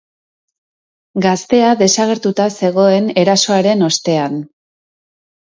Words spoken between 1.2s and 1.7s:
Gaztea